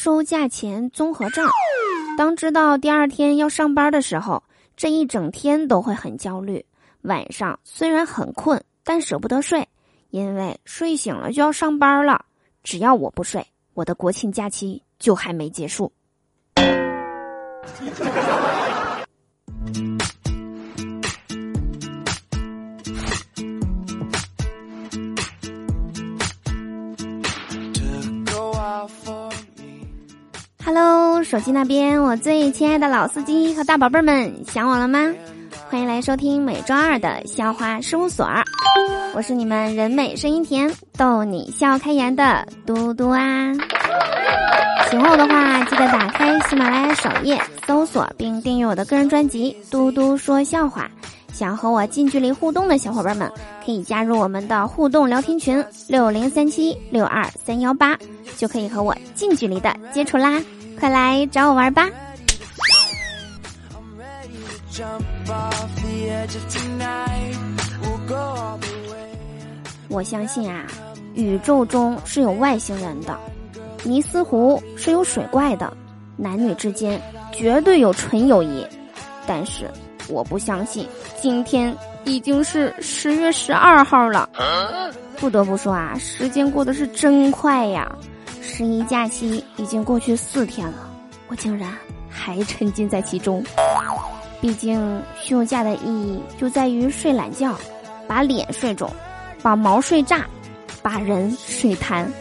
[0.00, 1.44] 收假前综合症。
[2.16, 4.44] 当知道第二天要上班的时候，
[4.76, 6.64] 这一整天都会很焦虑。
[7.02, 9.68] 晚上虽然很困，但舍不得睡，
[10.10, 12.24] 因为睡醒了就要上班了。
[12.62, 15.92] 只要我不睡，我的国庆假期就还没结束。
[30.70, 34.98] Hello，手机那边，我最亲爱的老司机和大宝贝们，想我了吗？
[35.70, 38.28] 欢迎来收听每周二的笑话事务所，
[39.14, 43.50] 我是你们人美声音甜、逗你笑开颜的嘟嘟啊。
[44.90, 50.82] 喜欢我的话，记得打开喜马拉雅首页搜索并订阅我的个人专辑《嘟嘟说笑话》。
[51.32, 53.30] 想和我近距离互动的小伙伴们，
[53.64, 57.96] 可以加入我们的互动聊天群六零三七六二三幺八，
[58.36, 60.42] 就可以和我近距离的接触啦！
[60.78, 61.88] 快来找我玩吧！
[69.88, 70.66] 我相信啊，
[71.14, 73.18] 宇宙中是有外星人的，
[73.82, 75.76] 尼斯湖是有水怪的，
[76.16, 77.00] 男女之间
[77.32, 78.66] 绝对有纯友谊，
[79.26, 79.68] 但是。
[80.10, 80.88] 我不相信，
[81.20, 84.26] 今天已经是十月十二号了。
[85.18, 87.94] 不得不说啊，时间过得是真快呀！
[88.58, 90.90] 十一假期已经过去四天了，
[91.28, 91.72] 我竟然
[92.10, 93.40] 还沉浸在其中。
[94.40, 97.56] 毕竟休假的意义就在于睡懒觉，
[98.08, 98.92] 把脸睡肿，
[99.42, 100.26] 把毛睡炸，
[100.82, 102.12] 把人睡瘫。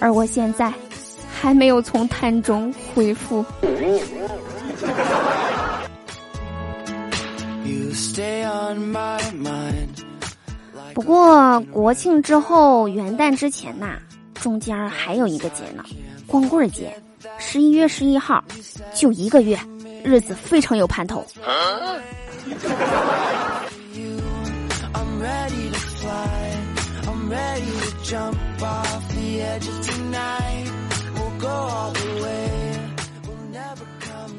[0.00, 0.74] 而我现在
[1.32, 3.44] 还没有从瘫中恢复。
[10.94, 13.96] 不过国庆之后元旦之前呐，
[14.40, 15.84] 中间还有一个节呢，
[16.26, 16.96] 光棍节，
[17.38, 18.42] 十一月十一号，
[18.94, 19.58] 就一个月，
[20.02, 21.24] 日子非常有盼头。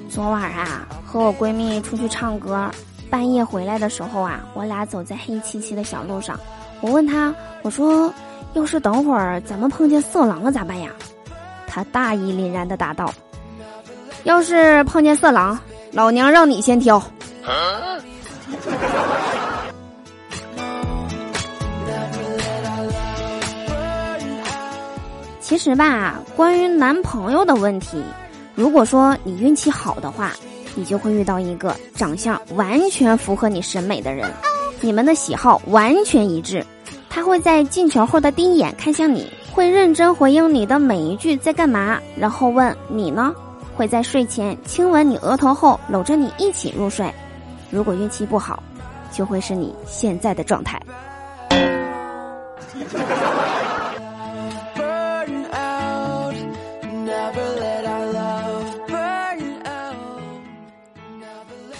[0.09, 2.69] 昨晚啊，和我闺蜜出去唱歌。
[3.09, 6.39] 半夜回来的时候啊，我俩走在黑漆漆的小路上。
[6.79, 8.13] 我问她，我说
[8.53, 10.89] ：“要是等会儿咱们碰见色狼了咋办呀？”
[11.67, 13.13] 他大义凛然的答道
[14.23, 15.57] ：“要是碰见色狼，
[15.91, 17.01] 老娘让你先挑。
[25.39, 28.03] ”其实吧，关于男朋友的问题，
[28.56, 30.31] 如果说你运气好的话。
[30.73, 34.31] 你就会遇到一个长相完全符合你审美的人，
[34.79, 36.66] 你们的喜好完全一致。
[37.13, 43.35] 他会在进球后的第一眼看向你，会认真回应你的每一句在干嘛，然后问你呢？
[43.75, 47.13] 会在睡前亲吻你额头后搂着你一起入睡。
[47.69, 48.63] 如果运气不好，
[49.11, 50.81] 就会是你现在的状态。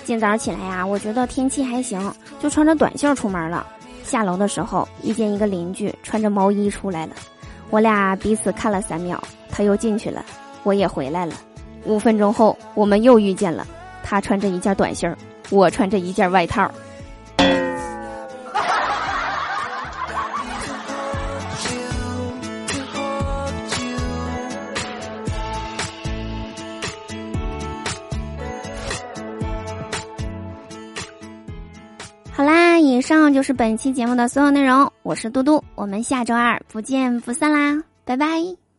[0.04, 3.66] 今早起来呀，我觉得天气还行，就穿着短袖出门了。
[4.04, 7.14] 下楼的时候遇见一个邻居穿着毛衣出来了，
[7.70, 10.24] 我俩彼此看了三秒，他又进去了，
[10.64, 11.34] 我也回来了。
[11.86, 13.66] 五分钟后我们又遇见了，
[14.04, 15.08] 他穿着一件短袖，
[15.50, 16.70] 我穿着一件外套。
[33.02, 38.71] 以上就是本期节目的所有内容，我是嘟嘟，我们下周二不见不散啦，拜拜。